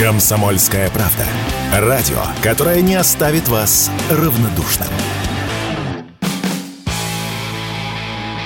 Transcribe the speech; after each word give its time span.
Комсомольская 0.00 0.88
правда. 0.88 1.26
Радио, 1.74 2.22
которое 2.42 2.80
не 2.80 2.94
оставит 2.94 3.48
вас 3.48 3.90
равнодушным. 4.10 4.88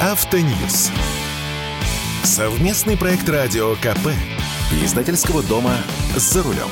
Автоньюз. 0.00 0.90
Совместный 2.24 2.96
проект 2.96 3.28
радио 3.28 3.74
КП. 3.74 4.12
Издательского 4.82 5.42
дома 5.42 5.76
«За 6.16 6.42
рулем». 6.42 6.70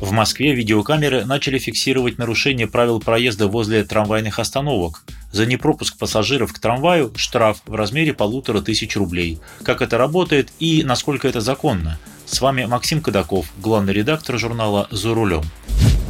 В 0.00 0.10
Москве 0.10 0.56
видеокамеры 0.56 1.24
начали 1.24 1.58
фиксировать 1.58 2.18
нарушение 2.18 2.66
правил 2.66 2.98
проезда 2.98 3.46
возле 3.46 3.84
трамвайных 3.84 4.40
остановок. 4.40 5.04
За 5.30 5.46
непропуск 5.46 5.96
пассажиров 5.98 6.52
к 6.52 6.58
трамваю 6.58 7.12
штраф 7.14 7.62
в 7.64 7.76
размере 7.76 8.12
полутора 8.12 8.60
тысяч 8.60 8.96
рублей. 8.96 9.38
Как 9.62 9.82
это 9.82 9.98
работает 9.98 10.50
и 10.58 10.82
насколько 10.82 11.28
это 11.28 11.40
законно? 11.40 12.00
С 12.26 12.40
вами 12.40 12.64
Максим 12.64 13.00
Кадаков, 13.00 13.46
главный 13.58 13.92
редактор 13.92 14.38
журнала 14.38 14.88
«За 14.90 15.14
рулем». 15.14 15.42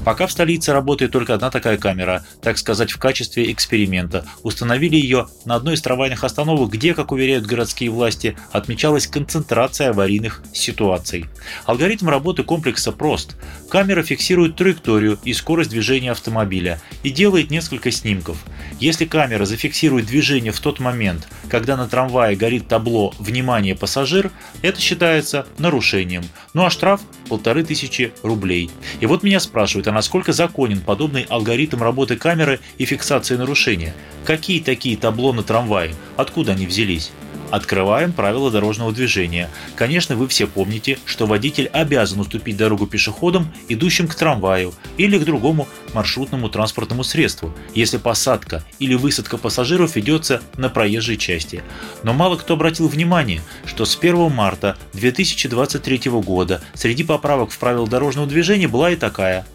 Пока 0.05 0.27
в 0.27 0.33
столице 0.33 0.73
работает 0.73 1.13
только 1.13 1.35
одна 1.35 1.51
такая 1.51 1.79
камера, 1.79 2.25
так 2.43 2.59
сказать, 2.59 2.93
в 2.93 2.99
качестве 2.99 3.51
эксперимента. 3.51 4.27
Установили 4.43 4.97
ее 4.97 5.29
на 5.47 5.55
одной 5.55 5.75
из 5.75 5.83
трамвайных 5.83 6.25
остановок, 6.25 6.71
где, 6.71 6.95
как 6.95 7.11
уверяют 7.11 7.47
городские 7.47 7.91
власти, 7.91 8.37
отмечалась 8.53 9.07
концентрация 9.07 9.91
аварийных 9.91 10.43
ситуаций. 10.53 11.27
Алгоритм 11.65 12.09
работы 12.09 12.43
комплекса 12.43 12.93
прост. 12.93 13.37
Камера 13.71 14.03
фиксирует 14.03 14.57
траекторию 14.57 15.19
и 15.25 15.33
скорость 15.33 15.71
движения 15.71 16.13
автомобиля 16.13 16.81
и 17.03 17.11
делает 17.11 17.51
несколько 17.51 17.91
снимков. 17.91 18.37
Если 18.81 19.07
камера 19.07 19.47
зафиксирует 19.47 20.07
движение 20.07 20.53
в 20.53 20.61
тот 20.61 20.81
момент, 20.81 21.29
когда 21.49 21.77
на 21.77 21.89
трамвае 21.89 22.37
горит 22.37 22.69
табло 22.69 23.15
«Внимание, 23.19 23.75
пассажир», 23.75 24.31
это 24.61 24.81
считается 24.81 25.47
нарушением. 25.59 26.25
Ну 26.53 26.67
а 26.67 26.71
штраф– 26.71 27.01
полторы 27.29 27.65
тысячи 27.65 28.13
рублей. 28.23 28.71
И 29.01 29.07
вот 29.07 29.23
меня 29.23 29.41
спрашивают, 29.41 29.89
а 29.89 29.93
насколько 29.95 30.33
законен 30.33 30.81
подобный 30.81 31.23
алгоритм 31.23 31.83
работы 31.83 32.17
камеры 32.17 32.61
и 32.77 32.85
фиксации 32.85 33.37
нарушения? 33.37 33.95
Какие 34.25 34.61
такие 34.61 34.97
табло 34.97 35.33
на 35.33 35.43
трамвае? 35.43 35.95
Откуда 36.17 36.53
они 36.53 36.67
взялись? 36.67 37.13
Открываем 37.51 38.13
правила 38.13 38.51
дорожного 38.51 38.91
движения. 38.91 39.49
Конечно, 39.77 40.17
вы 40.17 40.27
все 40.27 40.49
помните, 40.49 40.99
что 41.05 41.27
водитель 41.27 41.69
обязан 41.69 42.19
уступить 42.19 42.57
дорогу 42.57 42.89
пешеходам, 42.89 43.53
идущим 43.69 44.09
к 44.09 44.15
трамваю 44.17 44.75
или 44.97 45.19
к 45.19 45.25
другому 45.25 45.69
маршрутному 45.93 46.49
транспортному 46.49 47.05
средству, 47.05 47.55
если 47.75 47.99
посадка 47.99 48.65
или 48.81 48.95
высадка 48.95 49.39
пассажиров 49.39 49.95
ведется 49.95 50.43
на 50.57 50.69
проезжей 50.69 51.17
части. 51.17 51.63
Но 52.03 52.13
мало 52.13 52.37
кто 52.37 52.55
обратил 52.55 52.89
внимание, 52.89 53.41
что 53.67 53.85
с 53.85 53.97
1 53.97 54.33
марта 54.33 54.77
2023 54.95 56.11
года 56.11 56.61
среди 56.75 57.05
поправок 57.05 57.53
в 57.53 57.59
правила 57.59 57.87
дорожного 57.87 58.27
движения 58.27 58.67
была 58.67 58.91
и 58.91 58.97
такая– 58.97 59.47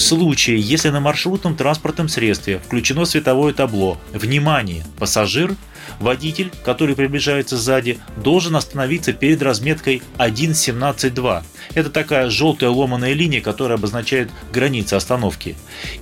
в 0.00 0.02
случае, 0.02 0.58
если 0.58 0.88
на 0.88 0.98
маршрутном 0.98 1.56
транспортном 1.56 2.08
средстве 2.08 2.58
включено 2.58 3.04
световое 3.04 3.52
табло 3.52 4.00
«Внимание! 4.14 4.82
Пассажир!», 4.98 5.54
водитель, 5.98 6.50
который 6.64 6.96
приближается 6.96 7.58
сзади, 7.58 7.98
должен 8.16 8.56
остановиться 8.56 9.12
перед 9.12 9.42
разметкой 9.42 10.02
1.17.2. 10.16 11.42
Это 11.74 11.90
такая 11.90 12.30
желтая 12.30 12.70
ломаная 12.70 13.12
линия, 13.12 13.42
которая 13.42 13.76
обозначает 13.76 14.30
границы 14.54 14.94
остановки. 14.94 15.54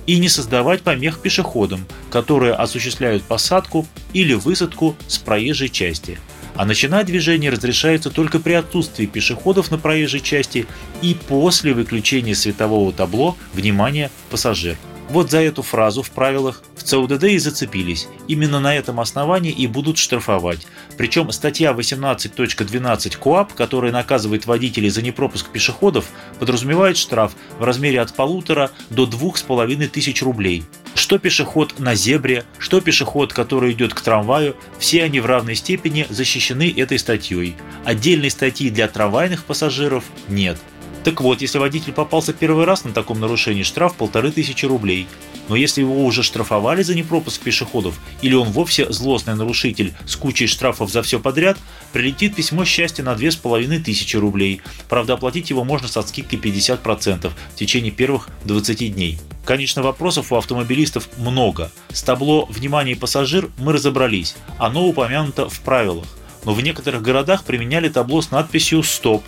И 0.07 0.17
не 0.17 0.29
создавать 0.29 0.81
помех 0.81 1.21
пешеходам, 1.21 1.85
которые 2.09 2.53
осуществляют 2.53 3.23
посадку 3.23 3.85
или 4.13 4.33
высадку 4.33 4.95
с 5.07 5.17
проезжей 5.17 5.67
части 5.67 6.17
а 6.55 6.65
начинать 6.65 7.07
движение 7.07 7.51
разрешается 7.51 8.09
только 8.09 8.39
при 8.39 8.53
отсутствии 8.53 9.05
пешеходов 9.05 9.71
на 9.71 9.77
проезжей 9.77 10.21
части 10.21 10.67
и 11.01 11.15
после 11.27 11.73
выключения 11.73 12.35
светового 12.35 12.91
табло 12.91 13.37
«Внимание! 13.53 14.11
Пассажир!». 14.29 14.77
Вот 15.09 15.31
за 15.31 15.39
эту 15.39 15.63
фразу 15.63 16.03
в 16.03 16.11
правилах 16.11 16.61
в 16.75 16.83
ЦУДД 16.83 17.23
и 17.23 17.37
зацепились. 17.39 18.07
Именно 18.27 18.59
на 18.59 18.75
этом 18.75 18.99
основании 18.99 19.51
и 19.51 19.65
будут 19.65 19.97
штрафовать. 19.97 20.67
Причем 20.97 21.31
статья 21.31 21.71
18.12 21.71 23.17
КОАП, 23.17 23.53
которая 23.53 23.91
наказывает 23.91 24.45
водителей 24.45 24.89
за 24.89 25.01
непропуск 25.01 25.49
пешеходов, 25.49 26.05
подразумевает 26.37 26.95
штраф 26.95 27.33
в 27.57 27.63
размере 27.63 28.01
от 28.01 28.13
полутора 28.13 28.69
до 28.91 29.07
двух 29.07 29.37
с 29.37 29.41
половиной 29.41 29.87
тысяч 29.87 30.21
рублей. 30.21 30.63
Что 30.93 31.17
пешеход 31.17 31.79
на 31.79 31.95
зебре, 31.95 32.45
что 32.59 32.79
пешеход, 32.79 33.33
который 33.33 33.71
идет 33.71 33.95
к 33.95 34.01
трамваю, 34.01 34.55
все 34.77 35.03
они 35.03 35.19
в 35.19 35.25
равной 35.25 35.55
степени 35.55 36.05
защищены 36.09 36.71
этой 36.75 36.99
статьей. 36.99 37.55
Отдельной 37.83 38.29
статьи 38.29 38.69
для 38.69 38.87
трамвайных 38.87 39.43
пассажиров 39.43 40.03
нет. 40.27 40.59
Так 41.03 41.21
вот, 41.21 41.41
если 41.41 41.59
водитель 41.59 41.93
попался 41.93 42.33
первый 42.33 42.65
раз 42.65 42.83
на 42.83 42.91
таком 42.91 43.19
нарушении, 43.19 43.63
штраф 43.63 43.95
полторы 43.95 44.31
тысячи 44.31 44.65
рублей. 44.65 45.07
Но 45.47 45.55
если 45.55 45.81
его 45.81 46.05
уже 46.05 46.23
штрафовали 46.23 46.83
за 46.83 46.93
непропуск 46.93 47.41
пешеходов, 47.41 47.99
или 48.21 48.35
он 48.35 48.49
вовсе 48.49 48.91
злостный 48.91 49.35
нарушитель 49.35 49.93
с 50.05 50.15
кучей 50.15 50.45
штрафов 50.45 50.91
за 50.91 51.01
все 51.01 51.19
подряд, 51.19 51.57
прилетит 51.93 52.35
письмо 52.35 52.65
счастья 52.65 53.01
на 53.01 53.15
две 53.15 53.31
с 53.31 53.35
половиной 53.35 53.79
тысячи 53.79 54.17
рублей. 54.17 54.61
Правда, 54.89 55.13
оплатить 55.13 55.49
его 55.49 55.63
можно 55.63 55.87
со 55.87 56.01
скидкой 56.01 56.37
50% 56.37 57.31
в 57.31 57.55
течение 57.55 57.91
первых 57.91 58.29
20 58.43 58.93
дней. 58.93 59.19
Конечно, 59.45 59.81
вопросов 59.81 60.31
у 60.31 60.35
автомобилистов 60.35 61.09
много. 61.17 61.71
С 61.91 62.03
табло 62.03 62.45
«Внимание, 62.45 62.95
пассажир» 62.95 63.49
мы 63.57 63.73
разобрались, 63.73 64.35
оно 64.59 64.85
упомянуто 64.85 65.49
в 65.49 65.59
правилах. 65.61 66.05
Но 66.45 66.53
в 66.53 66.61
некоторых 66.61 67.01
городах 67.01 67.43
применяли 67.43 67.89
табло 67.89 68.21
с 68.21 68.29
надписью 68.31 68.83
«Стоп», 68.83 69.23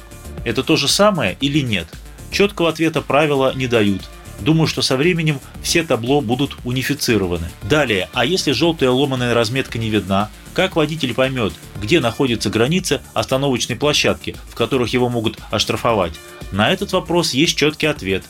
это 0.46 0.64
то 0.64 0.75
же 0.75 0.88
самое 0.88 1.38
или 1.42 1.59
нет? 1.59 1.88
Четкого 2.31 2.69
ответа 2.69 3.02
правила 3.02 3.53
не 3.56 3.68
дают. 3.68 4.02
Думаю, 4.40 4.68
что 4.68 4.81
со 4.81 4.97
временем 4.97 5.40
все 5.62 5.84
табло 5.84 6.22
будут 6.22 6.58
унифицированы. 6.64 7.50
Далее, 7.64 8.09
а 8.14 8.25
если 8.25 8.52
желтая 8.52 8.90
ломаная 8.90 9.34
разметка 9.34 9.78
не 9.78 9.90
видна, 9.90 10.30
как 10.53 10.75
водитель 10.75 11.14
поймет, 11.14 11.53
где 11.81 12.00
находится 12.00 12.50
граница 12.50 13.02
остановочной 13.14 13.75
площадки, 13.75 14.36
в 14.50 14.56
которых 14.56 14.90
его 14.94 15.09
могут 15.09 15.38
оштрафовать? 15.52 16.14
На 16.52 16.72
этот 16.72 16.92
вопрос 16.92 17.34
есть 17.34 17.56
четкий 17.56 17.88
ответ. 17.88 18.24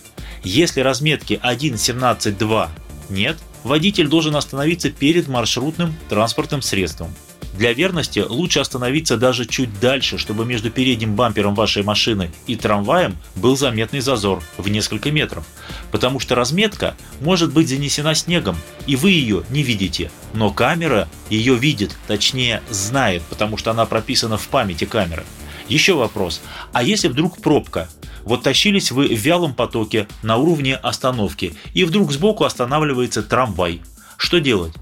Если 0.43 0.81
разметки 0.81 1.39
1.17.2 1.43 2.69
нет, 3.09 3.37
водитель 3.63 4.07
должен 4.07 4.35
остановиться 4.35 4.89
перед 4.89 5.27
маршрутным 5.27 5.95
транспортным 6.09 6.61
средством. 6.61 7.13
Для 7.53 7.73
верности 7.73 8.19
лучше 8.19 8.59
остановиться 8.59 9.17
даже 9.17 9.45
чуть 9.45 9.79
дальше, 9.79 10.17
чтобы 10.17 10.45
между 10.45 10.71
передним 10.71 11.15
бампером 11.15 11.53
вашей 11.53 11.83
машины 11.83 12.31
и 12.47 12.55
трамваем 12.55 13.17
был 13.35 13.57
заметный 13.57 13.99
зазор 13.99 14.41
в 14.57 14.67
несколько 14.69 15.11
метров, 15.11 15.45
потому 15.91 16.19
что 16.19 16.35
разметка 16.35 16.95
может 17.19 17.51
быть 17.51 17.67
занесена 17.67 18.15
снегом, 18.15 18.55
и 18.87 18.95
вы 18.95 19.11
ее 19.11 19.43
не 19.49 19.63
видите, 19.63 20.11
но 20.33 20.51
камера 20.51 21.09
ее 21.29 21.55
видит, 21.55 21.95
точнее 22.07 22.61
знает, 22.69 23.21
потому 23.23 23.57
что 23.57 23.71
она 23.71 23.85
прописана 23.85 24.37
в 24.37 24.47
памяти 24.47 24.85
камеры. 24.85 25.25
Еще 25.67 25.93
вопрос, 25.93 26.41
а 26.73 26.83
если 26.83 27.09
вдруг 27.09 27.41
пробка? 27.41 27.89
Вот 28.23 28.43
тащились 28.43 28.91
вы 28.91 29.07
в 29.07 29.19
вялом 29.19 29.53
потоке 29.53 30.07
на 30.21 30.37
уровне 30.37 30.75
остановки, 30.75 31.53
и 31.73 31.83
вдруг 31.83 32.11
сбоку 32.11 32.43
останавливается 32.43 33.23
трамвай. 33.23 33.81
Что 34.17 34.39
делать? 34.39 34.73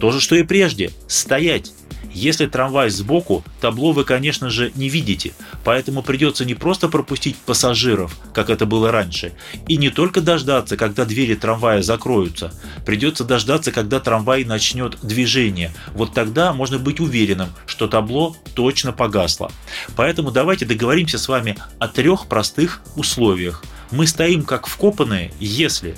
То 0.00 0.10
же, 0.10 0.20
что 0.20 0.36
и 0.36 0.42
прежде. 0.42 0.92
Стоять. 1.08 1.72
Если 2.18 2.46
трамвай 2.46 2.90
сбоку, 2.90 3.44
табло 3.60 3.92
вы, 3.92 4.02
конечно 4.02 4.50
же, 4.50 4.72
не 4.74 4.88
видите, 4.88 5.34
поэтому 5.62 6.02
придется 6.02 6.44
не 6.44 6.54
просто 6.54 6.88
пропустить 6.88 7.36
пассажиров, 7.36 8.18
как 8.34 8.50
это 8.50 8.66
было 8.66 8.90
раньше, 8.90 9.34
и 9.68 9.76
не 9.76 9.90
только 9.90 10.20
дождаться, 10.20 10.76
когда 10.76 11.04
двери 11.04 11.36
трамвая 11.36 11.80
закроются, 11.80 12.52
придется 12.84 13.22
дождаться, 13.22 13.70
когда 13.70 14.00
трамвай 14.00 14.42
начнет 14.42 14.98
движение. 15.00 15.72
Вот 15.94 16.12
тогда 16.12 16.52
можно 16.52 16.80
быть 16.80 16.98
уверенным, 16.98 17.50
что 17.66 17.86
табло 17.86 18.36
точно 18.56 18.90
погасло. 18.90 19.52
Поэтому 19.94 20.32
давайте 20.32 20.66
договоримся 20.66 21.18
с 21.18 21.28
вами 21.28 21.56
о 21.78 21.86
трех 21.86 22.26
простых 22.26 22.82
условиях. 22.96 23.62
Мы 23.92 24.08
стоим 24.08 24.42
как 24.42 24.66
вкопанные, 24.66 25.32
если 25.38 25.96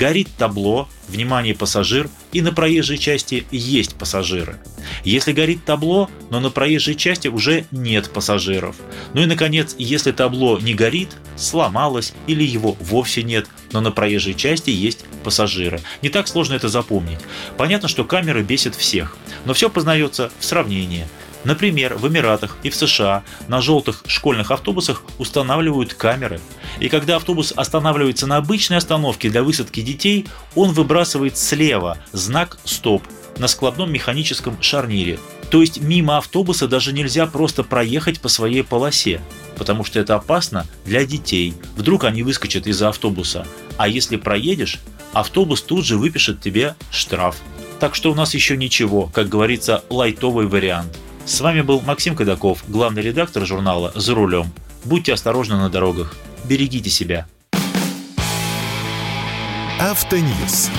горит 0.00 0.28
табло, 0.38 0.88
внимание 1.08 1.54
пассажир, 1.54 2.08
и 2.32 2.40
на 2.40 2.52
проезжей 2.52 2.96
части 2.96 3.46
есть 3.50 3.96
пассажиры. 3.96 4.58
Если 5.04 5.32
горит 5.32 5.66
табло, 5.66 6.08
но 6.30 6.40
на 6.40 6.48
проезжей 6.48 6.94
части 6.94 7.28
уже 7.28 7.66
нет 7.70 8.08
пассажиров. 8.08 8.76
Ну 9.12 9.20
и 9.20 9.26
наконец, 9.26 9.74
если 9.76 10.12
табло 10.12 10.58
не 10.58 10.72
горит, 10.72 11.10
сломалось 11.36 12.14
или 12.26 12.42
его 12.42 12.78
вовсе 12.80 13.22
нет, 13.22 13.46
но 13.72 13.82
на 13.82 13.90
проезжей 13.90 14.32
части 14.32 14.70
есть 14.70 15.04
пассажиры. 15.22 15.82
Не 16.00 16.08
так 16.08 16.28
сложно 16.28 16.54
это 16.54 16.70
запомнить. 16.70 17.18
Понятно, 17.58 17.86
что 17.86 18.04
камеры 18.04 18.42
бесят 18.42 18.74
всех, 18.74 19.18
но 19.44 19.52
все 19.52 19.68
познается 19.68 20.32
в 20.38 20.44
сравнении. 20.46 21.06
Например, 21.44 21.94
в 21.94 22.06
Эмиратах 22.06 22.58
и 22.62 22.70
в 22.70 22.74
США 22.74 23.22
на 23.48 23.60
желтых 23.60 24.04
школьных 24.06 24.50
автобусах 24.50 25.02
устанавливают 25.18 25.94
камеры. 25.94 26.40
И 26.80 26.88
когда 26.88 27.16
автобус 27.16 27.52
останавливается 27.56 28.26
на 28.26 28.36
обычной 28.36 28.76
остановке 28.76 29.30
для 29.30 29.42
высадки 29.42 29.80
детей, 29.80 30.26
он 30.54 30.72
выбрасывает 30.72 31.36
слева 31.38 31.98
знак 32.12 32.58
«Стоп». 32.64 33.02
на 33.38 33.48
складном 33.48 33.90
механическом 33.90 34.60
шарнире. 34.60 35.18
То 35.50 35.62
есть 35.62 35.80
мимо 35.80 36.18
автобуса 36.18 36.68
даже 36.68 36.92
нельзя 36.92 37.26
просто 37.26 37.64
проехать 37.64 38.20
по 38.20 38.28
своей 38.28 38.62
полосе, 38.62 39.20
потому 39.56 39.82
что 39.84 39.98
это 39.98 40.14
опасно 40.14 40.66
для 40.84 41.06
детей. 41.06 41.54
Вдруг 41.74 42.04
они 42.04 42.22
выскочат 42.22 42.66
из-за 42.66 42.90
автобуса. 42.90 43.46
А 43.78 43.88
если 43.88 44.16
проедешь, 44.16 44.78
автобус 45.14 45.62
тут 45.62 45.86
же 45.86 45.96
выпишет 45.96 46.42
тебе 46.42 46.76
штраф. 46.90 47.36
Так 47.80 47.94
что 47.94 48.12
у 48.12 48.14
нас 48.14 48.34
еще 48.34 48.58
ничего, 48.58 49.06
как 49.06 49.30
говорится, 49.30 49.84
лайтовый 49.88 50.46
вариант. 50.46 50.98
С 51.30 51.40
вами 51.40 51.60
был 51.60 51.80
Максим 51.80 52.16
Кадаков, 52.16 52.64
главный 52.66 53.02
редактор 53.02 53.46
журнала 53.46 53.92
«За 53.94 54.16
рулем». 54.16 54.52
Будьте 54.84 55.12
осторожны 55.12 55.56
на 55.56 55.70
дорогах. 55.70 56.16
Берегите 56.42 56.90
себя. 56.90 57.28
Автоньюз. 59.78 60.70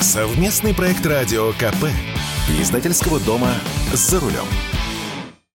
Совместный 0.00 0.72
проект 0.72 1.04
радио 1.04 1.52
КП. 1.52 1.90
Издательского 2.58 3.20
дома 3.20 3.50
«За 3.92 4.18
рулем». 4.18 4.46